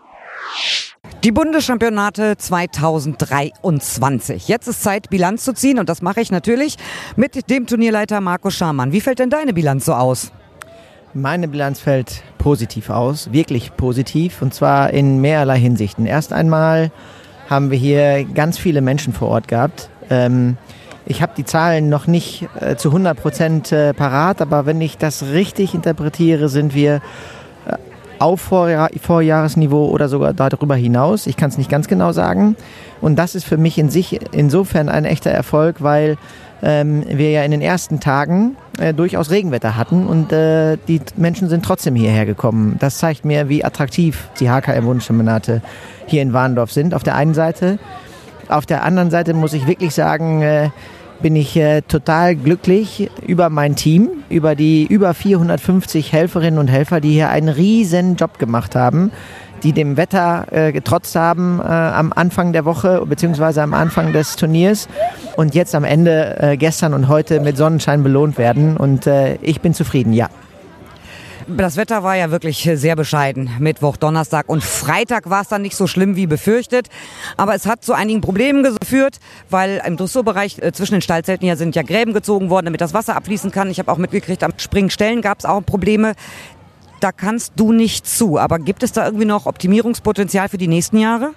Die 1.24 1.32
Bundeschampionate 1.32 2.36
2023. 2.36 4.48
Jetzt 4.48 4.68
ist 4.68 4.82
Zeit, 4.82 5.12
Bilanz 5.12 5.44
zu 5.44 5.54
ziehen 5.54 5.78
und 5.78 5.88
das 5.88 6.02
mache 6.02 6.20
ich 6.20 6.32
natürlich 6.32 6.78
mit 7.16 7.52
dem 7.52 7.68
Turnierleiter 7.68 8.22
Marco 8.22 8.50
Schamann. 8.50 8.92
Wie 8.92 9.02
fällt 9.02 9.20
denn 9.20 9.30
deine 9.30 9.54
Bilanz 9.54 9.86
so 9.86 9.94
aus? 9.94 10.32
Meine 11.14 11.48
Bilanz 11.48 11.80
fällt 11.80 12.24
positiv 12.40 12.90
aus, 12.90 13.32
wirklich 13.32 13.78
positiv 13.78 14.42
und 14.42 14.56
zwar 14.56 14.90
in 14.92 15.22
mehrerlei 15.22 15.60
Hinsichten. 15.60 16.08
Erst 16.08 16.34
einmal 16.34 16.92
haben 17.48 17.70
wir 17.70 17.78
hier 17.78 18.24
ganz 18.24 18.58
viele 18.58 18.82
Menschen 18.82 19.14
vor 19.14 19.28
Ort 19.28 19.48
gehabt. 19.48 19.92
Ähm, 20.10 20.58
ich 21.12 21.22
habe 21.22 21.34
die 21.36 21.46
Zahlen 21.46 21.90
noch 21.90 22.08
nicht 22.08 22.48
äh, 22.60 22.78
zu 22.78 22.90
100 22.90 23.20
Prozent 23.20 23.72
äh, 23.72 23.94
parat, 23.94 24.42
aber 24.42 24.66
wenn 24.66 24.80
ich 24.80 24.98
das 24.98 25.24
richtig 25.24 25.74
interpretiere, 25.76 26.48
sind 26.48 26.74
wir 26.74 27.02
äh, 27.68 27.74
auf 28.18 28.40
Vorjahr 28.40 28.90
Vorjahresniveau 29.00 29.90
oder 29.90 30.08
sogar 30.08 30.34
darüber 30.34 30.76
hinaus. 30.76 31.28
Ich 31.28 31.36
kann 31.36 31.50
es 31.50 31.58
nicht 31.58 31.70
ganz 31.70 31.88
genau 31.88 32.14
sagen. 32.14 32.56
Und 33.02 33.18
das 33.18 33.36
ist 33.36 33.44
für 33.44 33.58
mich 33.58 33.78
in 33.78 33.90
sich 33.90 34.20
insofern 34.32 34.88
ein 34.88 35.04
echter 35.06 35.32
Erfolg, 35.32 35.84
weil 35.84 36.18
ähm, 36.64 37.04
wir 37.08 37.32
ja 37.32 37.44
in 37.44 37.52
den 37.52 37.62
ersten 37.62 38.00
Tagen 38.00 38.56
äh, 38.80 38.94
durchaus 38.94 39.32
Regenwetter 39.32 39.76
hatten 39.76 40.08
und 40.08 40.32
äh, 40.32 40.78
die 40.88 41.02
Menschen 41.18 41.50
sind 41.50 41.66
trotzdem 41.66 41.96
hierher 41.96 42.26
gekommen. 42.26 42.78
Das 42.80 43.00
zeigt 43.00 43.26
mir, 43.26 43.50
wie 43.50 43.66
attraktiv 43.66 44.30
die 44.40 44.50
HKM-Wunschchampionate 44.50 45.62
hier 46.06 46.22
in 46.22 46.32
Warndorf 46.32 46.72
sind. 46.72 46.94
Auf 46.94 47.04
der 47.04 47.16
einen 47.16 47.34
Seite. 47.34 47.80
Auf 48.48 48.66
der 48.66 48.84
anderen 48.84 49.12
Seite 49.12 49.34
muss 49.34 49.54
ich 49.54 49.66
wirklich 49.66 49.94
sagen, 49.94 50.42
äh, 50.42 50.70
bin 51.22 51.36
ich 51.36 51.56
äh, 51.56 51.82
total 51.82 52.36
glücklich 52.36 53.10
über 53.26 53.50
mein 53.50 53.76
Team, 53.76 54.10
über 54.30 54.56
die 54.56 54.86
über 54.86 55.14
450 55.14 56.12
Helferinnen 56.12 56.60
und 56.60 56.68
Helfer, 56.68 57.02
die 57.02 57.12
hier 57.12 57.30
einen 57.30 57.50
riesen 57.50 58.16
Job 58.16 58.40
gemacht 58.40 58.76
haben, 58.76 59.12
die 59.64 59.74
dem 59.74 59.98
Wetter 59.98 60.48
äh, 60.52 60.72
getrotzt 60.72 61.16
haben 61.16 61.60
äh, 61.60 61.64
am 61.64 62.12
Anfang 62.14 62.54
der 62.54 62.66
Woche 62.66 63.06
beziehungsweise 63.06 63.62
am 63.62 63.74
Anfang 63.74 64.14
des 64.14 64.36
Turniers 64.36 64.88
und 65.38 65.56
jetzt 65.56 65.76
am 65.76 65.84
Ende 65.84 66.38
äh, 66.40 66.58
gestern 66.58 66.94
und 66.94 67.08
heute 67.08 67.40
mit 67.40 67.58
Sonnenschein 67.58 68.04
belohnt 68.04 68.38
werden. 68.38 68.78
Und 68.78 69.08
äh, 69.08 69.36
ich 69.42 69.62
bin 69.62 69.74
zufrieden, 69.74 70.14
ja. 70.14 70.30
Das 71.58 71.76
Wetter 71.76 72.04
war 72.04 72.16
ja 72.16 72.32
wirklich 72.32 72.70
sehr 72.76 72.96
bescheiden. 72.96 73.50
Mittwoch, 73.60 73.98
Donnerstag 73.98 74.48
und 74.48 74.64
Freitag 74.64 75.30
war 75.30 75.42
es 75.42 75.50
dann 75.50 75.62
nicht 75.62 75.76
so 75.76 75.86
schlimm 75.86 76.16
wie 76.16 76.26
befürchtet. 76.26 76.88
Aber 77.36 77.56
es 77.56 77.66
hat 77.66 77.84
zu 77.84 77.94
einigen 77.94 78.22
Problemen 78.22 78.64
geführt, 78.64 79.20
weil 79.50 79.82
im 79.86 79.98
Dressurbereich 79.98 80.60
äh, 80.60 80.72
zwischen 80.72 80.96
den 80.96 81.02
Stallzelten 81.02 81.48
ja 81.48 81.56
sind 81.56 81.76
ja 81.76 81.84
Gräben 81.84 82.14
gezogen 82.14 82.50
worden, 82.50 82.66
damit 82.66 82.82
das 82.82 82.94
Wasser 82.94 83.16
abfließen 83.16 83.52
kann. 83.52 83.70
Ich 83.70 83.80
habe 83.80 83.92
auch 83.92 83.98
mitgekriegt, 83.98 84.44
am 84.44 84.54
Springstellen 84.58 85.22
gab 85.22 85.40
es 85.40 85.46
auch 85.46 85.62
Probleme. 85.62 86.14
Da 87.00 87.12
kannst 87.12 87.54
du 87.56 87.72
nicht 87.72 88.08
zu. 88.08 88.38
Aber 88.38 88.60
gibt 88.60 88.84
es 88.84 88.92
da 88.92 89.06
irgendwie 89.06 89.26
noch 89.26 89.46
Optimierungspotenzial 89.46 90.50
für 90.50 90.58
die 90.58 90.68
nächsten 90.68 90.98
Jahre? 90.98 91.32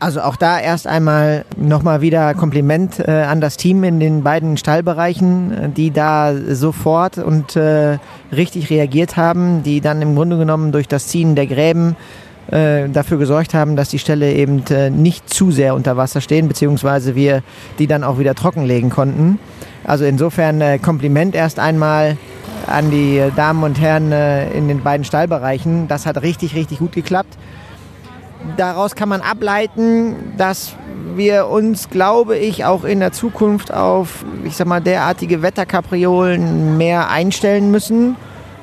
Also 0.00 0.22
auch 0.22 0.36
da 0.36 0.58
erst 0.58 0.86
einmal 0.86 1.44
nochmal 1.58 2.00
wieder 2.00 2.32
Kompliment 2.32 2.98
äh, 3.00 3.10
an 3.10 3.42
das 3.42 3.58
Team 3.58 3.84
in 3.84 4.00
den 4.00 4.22
beiden 4.22 4.56
Stallbereichen, 4.56 5.52
äh, 5.52 5.68
die 5.68 5.90
da 5.90 6.34
sofort 6.34 7.18
und 7.18 7.54
äh, 7.54 7.98
richtig 8.32 8.70
reagiert 8.70 9.18
haben, 9.18 9.62
die 9.62 9.82
dann 9.82 10.00
im 10.00 10.14
Grunde 10.14 10.38
genommen 10.38 10.72
durch 10.72 10.88
das 10.88 11.08
Ziehen 11.08 11.34
der 11.34 11.46
Gräben 11.46 11.96
äh, 12.50 12.88
dafür 12.88 13.18
gesorgt 13.18 13.52
haben, 13.52 13.76
dass 13.76 13.90
die 13.90 13.98
Ställe 13.98 14.32
eben 14.32 14.64
äh, 14.70 14.88
nicht 14.88 15.28
zu 15.28 15.50
sehr 15.50 15.74
unter 15.74 15.98
Wasser 15.98 16.22
stehen, 16.22 16.48
beziehungsweise 16.48 17.14
wir 17.14 17.42
die 17.78 17.86
dann 17.86 18.02
auch 18.02 18.18
wieder 18.18 18.34
trockenlegen 18.34 18.88
konnten. 18.88 19.38
Also 19.84 20.06
insofern 20.06 20.80
Kompliment 20.80 21.34
erst 21.34 21.58
einmal 21.58 22.16
an 22.66 22.90
die 22.90 23.22
Damen 23.34 23.64
und 23.64 23.80
Herren 23.80 24.12
in 24.52 24.68
den 24.68 24.82
beiden 24.82 25.04
Stallbereichen. 25.04 25.88
Das 25.88 26.04
hat 26.04 26.20
richtig, 26.22 26.54
richtig 26.54 26.78
gut 26.78 26.92
geklappt 26.92 27.36
daraus 28.56 28.94
kann 28.94 29.08
man 29.08 29.20
ableiten, 29.20 30.34
dass 30.36 30.74
wir 31.16 31.48
uns, 31.48 31.90
glaube 31.90 32.36
ich, 32.36 32.64
auch 32.64 32.84
in 32.84 33.00
der 33.00 33.12
Zukunft 33.12 33.72
auf, 33.72 34.24
ich 34.44 34.56
sag 34.56 34.66
mal, 34.66 34.80
derartige 34.80 35.42
Wetterkapriolen 35.42 36.76
mehr 36.76 37.10
einstellen 37.10 37.70
müssen 37.70 38.16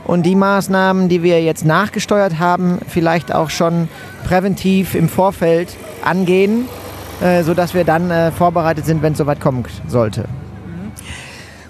und 0.05 0.23
die 0.23 0.35
Maßnahmen, 0.35 1.09
die 1.09 1.23
wir 1.23 1.43
jetzt 1.43 1.65
nachgesteuert 1.65 2.39
haben, 2.39 2.79
vielleicht 2.87 3.33
auch 3.33 3.49
schon 3.49 3.89
präventiv 4.25 4.95
im 4.95 5.09
Vorfeld 5.09 5.75
angehen, 6.03 6.65
äh, 7.21 7.43
sodass 7.43 7.73
wir 7.73 7.83
dann 7.83 8.09
äh, 8.09 8.31
vorbereitet 8.31 8.85
sind, 8.85 9.01
wenn 9.01 9.11
es 9.13 9.17
soweit 9.17 9.41
kommen 9.41 9.65
sollte. 9.87 10.25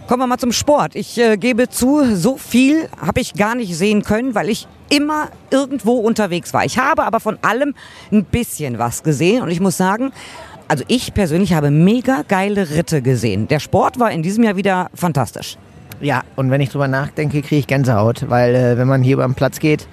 Kommen 0.07 0.21
wir 0.21 0.27
mal 0.27 0.37
zum 0.37 0.53
Sport. 0.53 0.95
Ich 0.95 1.17
äh, 1.17 1.35
gebe 1.35 1.67
zu, 1.67 2.15
so 2.15 2.37
viel 2.37 2.87
habe 3.05 3.19
ich 3.19 3.33
gar 3.33 3.55
nicht 3.55 3.75
sehen 3.75 4.03
können, 4.03 4.35
weil 4.35 4.47
ich 4.47 4.65
immer 4.89 5.27
irgendwo 5.51 5.95
unterwegs 5.95 6.53
war. 6.53 6.63
Ich 6.63 6.77
habe 6.77 7.03
aber 7.03 7.19
von 7.19 7.37
allem 7.41 7.75
ein 8.09 8.23
bisschen 8.23 8.79
was 8.79 9.03
gesehen 9.03 9.43
und 9.43 9.49
ich 9.49 9.59
muss 9.59 9.75
sagen, 9.75 10.13
also 10.69 10.85
ich 10.87 11.13
persönlich 11.13 11.51
habe 11.51 11.71
mega 11.71 12.23
geile 12.25 12.69
Ritte 12.69 13.01
gesehen. 13.01 13.49
Der 13.49 13.59
Sport 13.59 13.99
war 13.99 14.09
in 14.09 14.23
diesem 14.23 14.45
Jahr 14.45 14.55
wieder 14.55 14.89
fantastisch. 14.93 15.57
Ja, 15.99 16.23
und 16.37 16.51
wenn 16.51 16.61
ich 16.61 16.69
drüber 16.69 16.87
nachdenke, 16.87 17.41
kriege 17.41 17.59
ich 17.59 17.67
Gänsehaut, 17.67 18.29
weil 18.29 18.55
äh, 18.55 18.77
wenn 18.77 18.87
man 18.87 19.03
hier 19.03 19.15
über 19.15 19.25
den 19.25 19.35
Platz 19.35 19.59
geht 19.59 19.89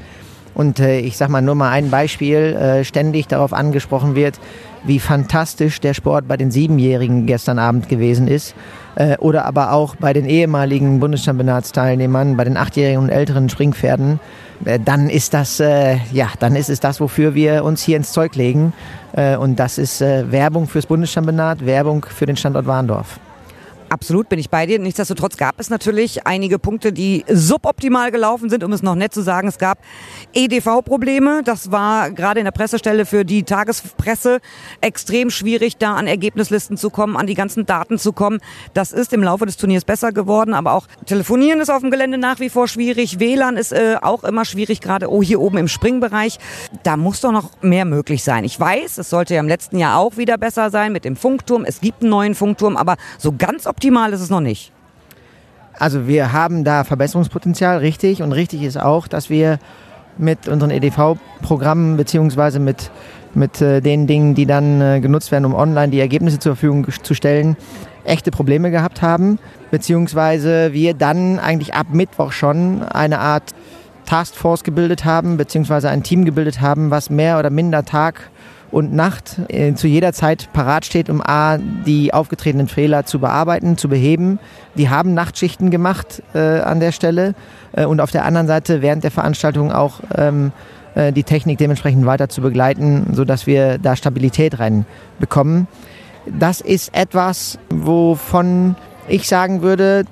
und 0.54 0.78
äh, 0.78 1.00
ich 1.00 1.16
sag 1.16 1.28
mal 1.28 1.42
nur 1.42 1.56
mal 1.56 1.70
ein 1.70 1.90
Beispiel, 1.90 2.36
äh, 2.36 2.84
ständig 2.84 3.26
darauf 3.26 3.52
angesprochen 3.52 4.14
wird, 4.14 4.38
wie 4.84 5.00
fantastisch 5.00 5.80
der 5.80 5.94
Sport 5.94 6.28
bei 6.28 6.36
den 6.36 6.52
Siebenjährigen 6.52 7.26
gestern 7.26 7.58
Abend 7.58 7.88
gewesen 7.88 8.28
ist. 8.28 8.54
Äh, 8.96 9.16
oder 9.18 9.44
aber 9.44 9.72
auch 9.72 9.96
bei 9.96 10.12
den 10.12 10.26
ehemaligen 10.26 11.00
Bundeschampionatsteilnehmern, 11.00 12.36
bei 12.36 12.44
den 12.44 12.56
achtjährigen 12.56 13.02
und 13.02 13.08
älteren 13.08 13.48
Springpferden, 13.48 14.20
äh, 14.64 14.78
dann 14.78 15.10
ist 15.10 15.34
das, 15.34 15.60
äh, 15.60 15.96
ja, 16.12 16.28
dann 16.38 16.56
ist 16.56 16.70
es 16.70 16.80
das, 16.80 17.00
wofür 17.00 17.34
wir 17.34 17.64
uns 17.64 17.82
hier 17.82 17.96
ins 17.96 18.12
Zeug 18.12 18.36
legen. 18.36 18.72
Äh, 19.12 19.36
und 19.36 19.58
das 19.58 19.78
ist 19.78 20.00
äh, 20.00 20.30
Werbung 20.30 20.68
fürs 20.68 20.86
Bundeschampionat, 20.86 21.64
Werbung 21.66 22.04
für 22.08 22.26
den 22.26 22.36
Standort 22.36 22.66
Warndorf. 22.66 23.18
Absolut 23.94 24.28
bin 24.28 24.40
ich 24.40 24.50
bei 24.50 24.66
dir. 24.66 24.80
Nichtsdestotrotz 24.80 25.36
gab 25.36 25.60
es 25.60 25.70
natürlich 25.70 26.26
einige 26.26 26.58
Punkte, 26.58 26.92
die 26.92 27.24
suboptimal 27.28 28.10
gelaufen 28.10 28.50
sind, 28.50 28.64
um 28.64 28.72
es 28.72 28.82
noch 28.82 28.96
nett 28.96 29.14
zu 29.14 29.22
sagen. 29.22 29.46
Es 29.46 29.56
gab 29.56 29.78
EDV-Probleme. 30.32 31.42
Das 31.44 31.70
war 31.70 32.10
gerade 32.10 32.40
in 32.40 32.44
der 32.44 32.50
Pressestelle 32.50 33.06
für 33.06 33.24
die 33.24 33.44
Tagespresse 33.44 34.40
extrem 34.80 35.30
schwierig, 35.30 35.76
da 35.76 35.94
an 35.94 36.08
Ergebnislisten 36.08 36.76
zu 36.76 36.90
kommen, 36.90 37.16
an 37.16 37.28
die 37.28 37.34
ganzen 37.34 37.66
Daten 37.66 37.96
zu 37.96 38.12
kommen. 38.12 38.40
Das 38.72 38.90
ist 38.90 39.12
im 39.12 39.22
Laufe 39.22 39.46
des 39.46 39.58
Turniers 39.58 39.84
besser 39.84 40.10
geworden, 40.10 40.54
aber 40.54 40.72
auch 40.72 40.88
Telefonieren 41.06 41.60
ist 41.60 41.70
auf 41.70 41.82
dem 41.82 41.92
Gelände 41.92 42.18
nach 42.18 42.40
wie 42.40 42.48
vor 42.48 42.66
schwierig. 42.66 43.20
WLAN 43.20 43.56
ist 43.56 43.70
äh, 43.70 43.94
auch 44.02 44.24
immer 44.24 44.44
schwierig, 44.44 44.80
gerade 44.80 45.08
oh, 45.08 45.22
hier 45.22 45.40
oben 45.40 45.58
im 45.58 45.68
Springbereich. 45.68 46.40
Da 46.82 46.96
muss 46.96 47.20
doch 47.20 47.30
noch 47.30 47.62
mehr 47.62 47.84
möglich 47.84 48.24
sein. 48.24 48.42
Ich 48.42 48.58
weiß, 48.58 48.98
es 48.98 49.08
sollte 49.08 49.34
ja 49.34 49.40
im 49.40 49.46
letzten 49.46 49.78
Jahr 49.78 49.98
auch 49.98 50.16
wieder 50.16 50.36
besser 50.36 50.70
sein 50.70 50.90
mit 50.92 51.04
dem 51.04 51.14
Funkturm. 51.14 51.64
Es 51.64 51.80
gibt 51.80 52.02
einen 52.02 52.10
neuen 52.10 52.34
Funkturm, 52.34 52.76
aber 52.76 52.96
so 53.18 53.32
ganz 53.38 53.68
optimal 53.68 53.83
ist 54.12 54.20
es 54.20 54.30
noch 54.30 54.40
nicht. 54.40 54.72
Also 55.78 56.06
wir 56.06 56.32
haben 56.32 56.64
da 56.64 56.84
Verbesserungspotenzial, 56.84 57.78
richtig. 57.78 58.22
Und 58.22 58.32
richtig 58.32 58.62
ist 58.62 58.80
auch, 58.80 59.08
dass 59.08 59.28
wir 59.30 59.58
mit 60.16 60.48
unseren 60.48 60.70
EDV-Programmen 60.70 61.96
beziehungsweise 61.96 62.60
mit, 62.60 62.90
mit 63.34 63.60
äh, 63.60 63.80
den 63.80 64.06
Dingen, 64.06 64.34
die 64.34 64.46
dann 64.46 64.80
äh, 64.80 65.00
genutzt 65.00 65.32
werden, 65.32 65.44
um 65.44 65.54
online 65.54 65.90
die 65.90 65.98
Ergebnisse 65.98 66.38
zur 66.38 66.54
Verfügung 66.54 66.86
zu 67.02 67.14
stellen, 67.14 67.56
echte 68.04 68.30
Probleme 68.30 68.70
gehabt 68.70 69.02
haben. 69.02 69.38
Beziehungsweise 69.70 70.72
wir 70.72 70.94
dann 70.94 71.40
eigentlich 71.40 71.74
ab 71.74 71.88
Mittwoch 71.92 72.30
schon 72.30 72.82
eine 72.82 73.18
Art 73.18 73.54
Taskforce 74.06 74.62
gebildet 74.62 75.04
haben, 75.04 75.36
beziehungsweise 75.36 75.88
ein 75.88 76.02
Team 76.02 76.24
gebildet 76.24 76.60
haben, 76.60 76.90
was 76.90 77.10
mehr 77.10 77.38
oder 77.38 77.50
minder 77.50 77.84
Tag 77.84 78.30
und 78.74 78.92
Nacht 78.92 79.38
äh, 79.48 79.74
zu 79.74 79.86
jeder 79.86 80.12
Zeit 80.12 80.52
parat 80.52 80.84
steht, 80.84 81.08
um 81.08 81.22
A, 81.22 81.58
die 81.58 82.12
aufgetretenen 82.12 82.66
Fehler 82.66 83.06
zu 83.06 83.20
bearbeiten, 83.20 83.78
zu 83.78 83.88
beheben. 83.88 84.40
Die 84.74 84.90
haben 84.90 85.14
Nachtschichten 85.14 85.70
gemacht 85.70 86.24
äh, 86.34 86.58
an 86.58 86.80
der 86.80 86.90
Stelle 86.90 87.36
äh, 87.72 87.84
und 87.84 88.00
auf 88.00 88.10
der 88.10 88.24
anderen 88.24 88.48
Seite 88.48 88.82
während 88.82 89.04
der 89.04 89.12
Veranstaltung 89.12 89.70
auch 89.70 90.00
ähm, 90.16 90.50
äh, 90.96 91.12
die 91.12 91.22
Technik 91.22 91.58
dementsprechend 91.58 92.04
weiter 92.04 92.28
zu 92.28 92.40
begleiten, 92.40 93.14
sodass 93.14 93.46
wir 93.46 93.78
da 93.78 93.94
Stabilität 93.94 94.58
reinbekommen. 94.58 95.68
Das 96.26 96.60
ist 96.60 96.92
etwas, 96.96 97.60
wovon 97.70 98.74
ich 99.06 99.28
sagen 99.28 99.62
würde, 99.62 100.04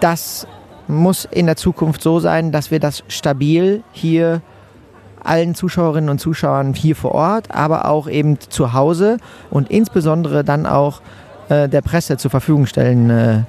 das 0.00 0.46
muss 0.88 1.26
in 1.30 1.44
der 1.44 1.56
Zukunft 1.56 2.00
so 2.00 2.18
sein, 2.18 2.50
dass 2.50 2.70
wir 2.70 2.80
das 2.80 3.04
stabil 3.08 3.82
hier 3.92 4.40
allen 5.26 5.54
Zuschauerinnen 5.54 6.10
und 6.10 6.20
Zuschauern 6.20 6.74
hier 6.74 6.96
vor 6.96 7.12
Ort, 7.12 7.50
aber 7.50 7.86
auch 7.86 8.08
eben 8.08 8.38
zu 8.40 8.72
Hause 8.72 9.18
und 9.50 9.70
insbesondere 9.70 10.44
dann 10.44 10.66
auch 10.66 11.00
äh, 11.48 11.68
der 11.68 11.82
Presse 11.82 12.16
zur 12.16 12.30
Verfügung 12.30 12.66
stellen 12.66 13.10
äh, 13.10 13.42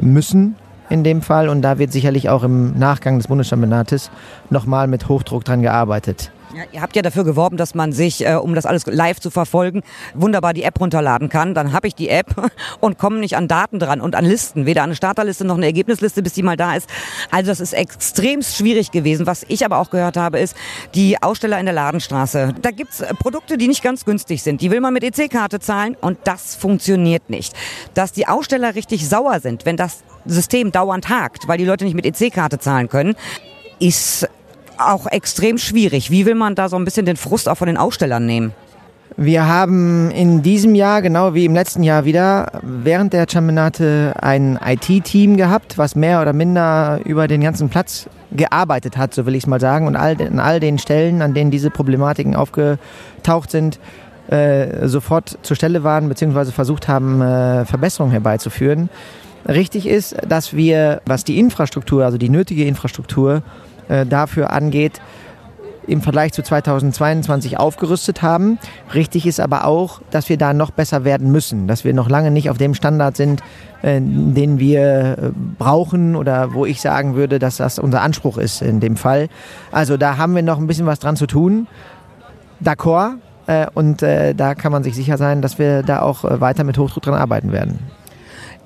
müssen 0.00 0.56
in 0.88 1.04
dem 1.04 1.22
Fall. 1.22 1.48
Und 1.48 1.62
da 1.62 1.78
wird 1.78 1.92
sicherlich 1.92 2.28
auch 2.28 2.42
im 2.42 2.78
Nachgang 2.78 3.18
des 3.18 3.28
Bundeschampionates 3.28 4.10
nochmal 4.50 4.86
mit 4.86 5.08
Hochdruck 5.08 5.44
dran 5.44 5.62
gearbeitet. 5.62 6.30
Ja, 6.54 6.64
ihr 6.70 6.82
habt 6.82 6.94
ja 6.96 7.00
dafür 7.00 7.24
geworben, 7.24 7.56
dass 7.56 7.74
man 7.74 7.92
sich, 7.92 8.26
äh, 8.26 8.34
um 8.34 8.54
das 8.54 8.66
alles 8.66 8.84
live 8.84 9.20
zu 9.20 9.30
verfolgen, 9.30 9.82
wunderbar 10.14 10.52
die 10.52 10.64
App 10.64 10.78
runterladen 10.78 11.30
kann. 11.30 11.54
Dann 11.54 11.72
habe 11.72 11.88
ich 11.88 11.94
die 11.94 12.10
App 12.10 12.34
und 12.80 12.98
komme 12.98 13.18
nicht 13.20 13.36
an 13.36 13.48
Daten 13.48 13.78
dran 13.78 14.02
und 14.02 14.14
an 14.14 14.26
Listen. 14.26 14.66
Weder 14.66 14.82
eine 14.82 14.94
Starterliste 14.94 15.46
noch 15.46 15.56
eine 15.56 15.64
Ergebnisliste, 15.64 16.22
bis 16.22 16.34
die 16.34 16.42
mal 16.42 16.58
da 16.58 16.74
ist. 16.74 16.90
Also 17.30 17.50
das 17.50 17.60
ist 17.60 17.72
extrem 17.72 18.42
schwierig 18.42 18.90
gewesen. 18.90 19.26
Was 19.26 19.46
ich 19.48 19.64
aber 19.64 19.78
auch 19.78 19.88
gehört 19.88 20.18
habe, 20.18 20.40
ist 20.40 20.54
die 20.94 21.22
Aussteller 21.22 21.58
in 21.58 21.64
der 21.64 21.74
Ladenstraße. 21.74 22.54
Da 22.60 22.70
gibt's 22.70 23.00
äh, 23.00 23.14
Produkte, 23.14 23.56
die 23.56 23.68
nicht 23.68 23.82
ganz 23.82 24.04
günstig 24.04 24.42
sind. 24.42 24.60
Die 24.60 24.70
will 24.70 24.80
man 24.80 24.92
mit 24.92 25.04
EC-Karte 25.04 25.58
zahlen 25.58 25.96
und 25.98 26.18
das 26.24 26.54
funktioniert 26.54 27.30
nicht. 27.30 27.54
Dass 27.94 28.12
die 28.12 28.28
Aussteller 28.28 28.74
richtig 28.74 29.08
sauer 29.08 29.40
sind, 29.40 29.64
wenn 29.64 29.78
das 29.78 30.04
System 30.26 30.70
dauernd 30.70 31.08
hakt, 31.08 31.48
weil 31.48 31.56
die 31.56 31.64
Leute 31.64 31.84
nicht 31.86 31.94
mit 31.94 32.04
EC-Karte 32.04 32.58
zahlen 32.58 32.90
können, 32.90 33.16
ist 33.78 34.28
auch 34.90 35.06
extrem 35.06 35.58
schwierig. 35.58 36.10
Wie 36.10 36.26
will 36.26 36.34
man 36.34 36.54
da 36.54 36.68
so 36.68 36.76
ein 36.76 36.84
bisschen 36.84 37.06
den 37.06 37.16
Frust 37.16 37.48
auch 37.48 37.56
von 37.56 37.66
den 37.66 37.76
Ausstellern 37.76 38.26
nehmen? 38.26 38.52
Wir 39.16 39.46
haben 39.46 40.10
in 40.10 40.42
diesem 40.42 40.74
Jahr, 40.74 41.02
genau 41.02 41.34
wie 41.34 41.44
im 41.44 41.52
letzten 41.52 41.82
Jahr 41.82 42.06
wieder, 42.06 42.50
während 42.62 43.12
der 43.12 43.26
Championate 43.30 44.14
ein 44.20 44.58
IT-Team 44.64 45.36
gehabt, 45.36 45.76
was 45.76 45.94
mehr 45.94 46.22
oder 46.22 46.32
minder 46.32 47.00
über 47.04 47.28
den 47.28 47.42
ganzen 47.42 47.68
Platz 47.68 48.08
gearbeitet 48.30 48.96
hat, 48.96 49.12
so 49.12 49.26
will 49.26 49.34
ich 49.34 49.44
es 49.44 49.46
mal 49.46 49.60
sagen, 49.60 49.86
und 49.86 49.96
all, 49.96 50.16
an 50.20 50.38
all 50.38 50.60
den 50.60 50.78
Stellen, 50.78 51.20
an 51.20 51.34
denen 51.34 51.50
diese 51.50 51.68
Problematiken 51.68 52.34
aufgetaucht 52.34 53.50
sind, 53.50 53.78
äh, 54.28 54.88
sofort 54.88 55.38
zur 55.42 55.56
Stelle 55.56 55.84
waren, 55.84 56.08
beziehungsweise 56.08 56.52
versucht 56.52 56.88
haben, 56.88 57.20
äh, 57.20 57.66
Verbesserungen 57.66 58.12
herbeizuführen. 58.12 58.88
Richtig 59.46 59.86
ist, 59.86 60.16
dass 60.26 60.54
wir, 60.54 61.02
was 61.04 61.24
die 61.24 61.38
Infrastruktur, 61.38 62.04
also 62.04 62.16
die 62.16 62.28
nötige 62.30 62.64
Infrastruktur 62.64 63.42
äh, 63.88 64.06
dafür 64.06 64.50
angeht, 64.52 65.00
im 65.86 66.00
Vergleich 66.00 66.32
zu 66.32 66.42
2022 66.42 67.58
aufgerüstet 67.58 68.22
haben. 68.22 68.58
Richtig 68.94 69.26
ist 69.26 69.40
aber 69.40 69.66
auch, 69.66 70.00
dass 70.10 70.28
wir 70.28 70.38
da 70.38 70.52
noch 70.54 70.70
besser 70.70 71.04
werden 71.04 71.32
müssen, 71.32 71.66
dass 71.66 71.84
wir 71.84 71.92
noch 71.92 72.08
lange 72.08 72.30
nicht 72.30 72.50
auf 72.50 72.58
dem 72.58 72.74
Standard 72.74 73.16
sind, 73.16 73.42
äh, 73.82 74.00
den 74.00 74.58
wir 74.58 75.18
äh, 75.18 75.30
brauchen 75.58 76.14
oder 76.16 76.54
wo 76.54 76.66
ich 76.66 76.80
sagen 76.80 77.14
würde, 77.14 77.38
dass 77.38 77.56
das 77.56 77.78
unser 77.78 78.02
Anspruch 78.02 78.38
ist 78.38 78.62
in 78.62 78.80
dem 78.80 78.96
Fall. 78.96 79.28
Also 79.70 79.96
da 79.96 80.16
haben 80.18 80.34
wir 80.34 80.42
noch 80.42 80.58
ein 80.58 80.66
bisschen 80.66 80.86
was 80.86 80.98
dran 80.98 81.16
zu 81.16 81.26
tun. 81.26 81.66
D'accord. 82.62 83.14
Äh, 83.46 83.66
und 83.74 84.02
äh, 84.02 84.34
da 84.34 84.54
kann 84.54 84.70
man 84.70 84.84
sich 84.84 84.94
sicher 84.94 85.18
sein, 85.18 85.42
dass 85.42 85.58
wir 85.58 85.82
da 85.82 86.02
auch 86.02 86.22
weiter 86.22 86.62
mit 86.62 86.78
Hochdruck 86.78 87.02
dran 87.02 87.14
arbeiten 87.14 87.50
werden. 87.50 87.80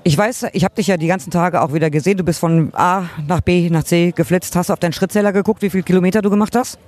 Ich 0.07 0.17
weiß, 0.17 0.45
ich 0.53 0.63
habe 0.63 0.73
dich 0.73 0.87
ja 0.87 0.95
die 0.95 1.07
ganzen 1.07 1.31
Tage 1.31 1.61
auch 1.61 1.73
wieder 1.73 1.89
gesehen. 1.89 2.15
Du 2.15 2.23
bist 2.23 2.39
von 2.39 2.71
A 2.73 3.09
nach 3.27 3.41
B 3.41 3.69
nach 3.69 3.83
C 3.83 4.13
geflitzt. 4.15 4.55
Hast 4.55 4.69
du 4.69 4.73
auf 4.73 4.79
deinen 4.79 4.93
Schrittzähler 4.93 5.33
geguckt, 5.33 5.61
wie 5.61 5.69
viele 5.69 5.83
Kilometer 5.83 6.21
du 6.21 6.29
gemacht 6.29 6.55
hast? 6.55 6.79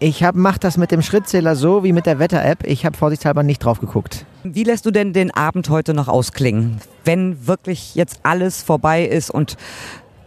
Ich 0.00 0.24
hab, 0.24 0.34
mach 0.34 0.58
das 0.58 0.76
mit 0.76 0.90
dem 0.90 1.00
Schrittzähler 1.00 1.54
so 1.54 1.84
wie 1.84 1.92
mit 1.92 2.06
der 2.06 2.18
Wetter-App. 2.18 2.64
Ich 2.66 2.84
habe 2.84 2.96
vorsichtshalber 2.96 3.44
nicht 3.44 3.60
drauf 3.60 3.78
geguckt. 3.78 4.26
Wie 4.42 4.64
lässt 4.64 4.84
du 4.84 4.90
denn 4.90 5.12
den 5.12 5.30
Abend 5.30 5.70
heute 5.70 5.94
noch 5.94 6.08
ausklingen, 6.08 6.80
wenn 7.04 7.46
wirklich 7.46 7.94
jetzt 7.94 8.18
alles 8.24 8.64
vorbei 8.64 9.04
ist 9.04 9.30
und 9.30 9.56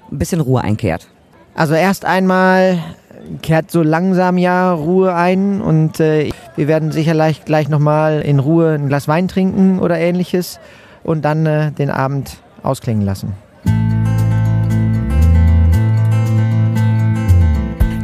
ein 0.10 0.17
bisschen 0.17 0.39
Ruhe 0.39 0.62
einkehrt? 0.62 1.10
Also 1.55 1.74
erst 1.74 2.05
einmal 2.05 2.79
kehrt 3.41 3.69
so 3.69 3.84
langsam 3.84 4.38
ja 4.38 4.72
Ruhe 4.72 5.13
ein 5.13 5.60
und 5.60 6.00
äh, 6.00 6.29
wir 6.55 6.69
werden 6.69 6.93
sicherlich 6.93 7.43
gleich 7.43 7.67
nochmal 7.67 8.22
in 8.22 8.39
Ruhe 8.39 8.75
ein 8.75 8.88
Glas 8.88 9.10
Wein 9.10 9.27
trinken 9.27 9.79
oder 9.79 10.00
ähnliches 10.00 10.58
und 11.03 11.24
dann 11.24 11.46
äh, 11.46 11.72
den 11.72 11.89
Abend 11.89 12.38
ausklingen 12.63 13.06
lassen. 13.06 13.34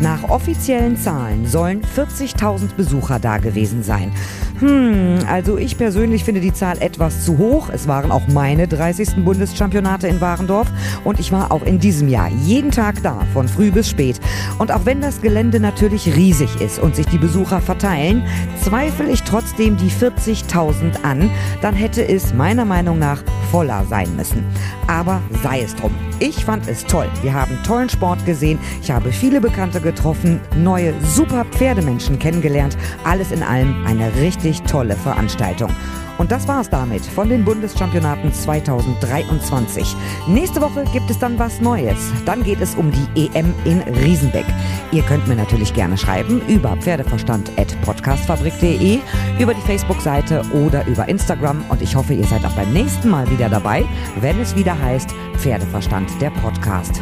Nach 0.02 0.24
offiziellen 0.30 0.98
Zahlen 0.98 1.48
sollen 1.48 1.82
40.000 1.96 2.76
Besucher 2.76 3.20
da 3.20 3.38
gewesen 3.38 3.82
sein. 3.82 4.12
Hm, 4.60 5.20
also 5.28 5.58
ich 5.58 5.78
persönlich 5.78 6.24
finde 6.24 6.42
die 6.42 6.54
Zahl 6.54 6.82
etwas 6.82 7.26
zu 7.26 7.38
hoch. 7.38 7.70
Es 7.70 7.88
waren 7.88 8.12
auch 8.12 8.28
meine 8.28 8.68
30. 8.68 9.24
Bundeschampionate 9.26 10.08
in 10.08 10.22
Warendorf 10.22 10.68
und 11.04 11.20
ich 11.20 11.32
war 11.32 11.52
auch 11.52 11.64
in 11.64 11.80
diesem 11.80 12.08
Jahr 12.08 12.30
jeden 12.30 12.72
Tag 12.72 13.04
da, 13.04 13.22
von 13.34 13.48
früh 13.48 13.72
bis 13.72 13.90
spät. 13.90 14.20
Und 14.60 14.72
auch 14.72 14.86
wenn 14.86 15.02
das 15.02 15.22
Gelände 15.22 15.60
natürlich 15.60 16.16
riesig 16.16 16.62
ist 16.62 16.80
und 16.80 16.96
sich 16.96 17.06
die 17.08 17.18
Besucher 17.18 17.60
verteilen, 17.60 18.24
zweifle 18.62 19.10
ich 19.10 19.24
trotzdem 19.24 19.76
die 19.78 19.92
40.000 19.92 21.04
an. 21.04 21.30
Dann 21.62 21.76
hätte 21.76 22.08
es 22.08 22.34
meiner 22.34 22.66
Meinung 22.66 23.00
nach 23.00 23.24
voller 23.52 23.86
sein 23.90 24.16
müssen. 24.16 24.46
Aber 24.88 25.22
sei 25.44 25.62
es 25.62 25.76
drum. 25.76 25.94
Ich 26.20 26.46
fand 26.46 26.68
es 26.68 26.86
toll. 26.86 27.10
Wir 27.22 27.34
haben 27.34 27.58
tollen 27.66 27.90
Sport 27.90 28.26
gesehen. 28.26 28.58
Ich 28.82 28.90
habe 28.90 29.12
viele 29.12 29.42
Bekannte 29.42 29.82
getroffen, 29.86 30.42
neue 30.58 30.94
super 31.02 31.46
Pferdemenschen 31.46 32.20
kennengelernt. 32.20 32.78
Alles 33.06 33.32
in 33.32 33.42
allem 33.42 33.86
eine 33.86 34.14
richtig 34.18 34.64
tolle 34.64 34.98
Veranstaltung. 34.98 35.72
Und 36.18 36.32
das 36.32 36.48
war's 36.48 36.70
damit 36.70 37.06
von 37.06 37.28
den 37.30 37.44
Bundeschampionaten 37.44 38.32
2023. 38.34 39.96
Nächste 40.28 40.62
Woche 40.62 40.86
gibt 40.94 41.10
es 41.10 41.20
dann 41.20 41.38
was 41.38 41.60
Neues. 41.60 42.14
Dann 42.26 42.42
geht 42.44 42.62
es 42.62 42.76
um 42.76 42.90
die 42.92 43.28
EM 43.28 43.54
in 43.66 43.82
Riesenbeck. 43.82 44.46
Ihr 44.92 45.04
könnt 45.04 45.28
mir 45.28 45.36
natürlich 45.36 45.74
gerne 45.74 45.98
schreiben 45.98 46.42
über 46.48 46.78
pferdeverstand.podcastfabrik.de, 46.78 49.00
über 49.40 49.54
die 49.54 49.62
Facebook-Seite 49.62 50.44
oder 50.54 50.88
über 50.88 51.10
Instagram. 51.10 51.66
Und 51.70 51.82
ich 51.82 51.96
hoffe, 51.96 52.14
ihr 52.14 52.26
seid 52.26 52.46
auch 52.46 52.54
beim 52.54 52.72
nächsten 52.72 53.10
Mal 53.10 53.30
wieder 53.30 53.50
dabei, 53.50 53.84
wenn 54.22 54.40
es 54.40 54.56
wieder 54.56 54.80
heißt 54.80 55.10
Pferdeverstand 55.38 56.10
der 56.22 56.30
Podcast. 56.30 57.02